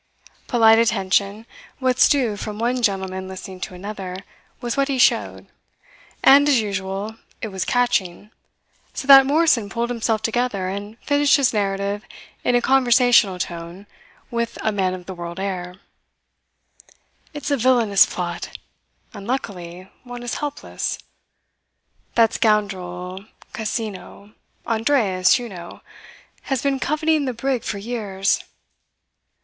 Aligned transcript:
Polite 0.47 0.79
attention, 0.79 1.45
what's 1.77 2.09
due 2.09 2.35
from 2.35 2.57
one 2.57 2.81
gentleman 2.81 3.27
listening 3.27 3.59
to 3.59 3.75
another, 3.75 4.17
was 4.59 4.75
what 4.75 4.87
he 4.87 4.97
showed; 4.97 5.45
and, 6.23 6.49
as 6.49 6.59
usual, 6.59 7.17
it 7.39 7.49
was 7.49 7.65
catching; 7.65 8.31
so 8.95 9.05
that 9.07 9.27
Morrison 9.27 9.69
pulled 9.69 9.91
himself 9.91 10.23
together 10.23 10.67
and 10.69 10.97
finished 11.01 11.35
his 11.35 11.53
narrative 11.53 12.03
in 12.43 12.55
a 12.55 12.63
conversational 12.63 13.37
tone, 13.37 13.85
with 14.31 14.57
a 14.63 14.71
man 14.71 14.95
of 14.95 15.05
the 15.05 15.13
world 15.13 15.39
air. 15.39 15.75
"It's 17.31 17.51
a 17.51 17.55
villainous 17.57 18.07
plot. 18.07 18.57
Unluckily, 19.13 19.87
one 20.03 20.23
is 20.23 20.33
helpless. 20.39 20.97
That 22.15 22.33
scoundrel 22.33 23.25
Cousinho 23.53 24.33
Andreas, 24.65 25.37
you 25.37 25.47
know 25.47 25.81
has 26.49 26.63
been 26.63 26.79
coveting 26.79 27.25
the 27.25 27.33
brig 27.35 27.63
for 27.63 27.77
years. 27.77 28.43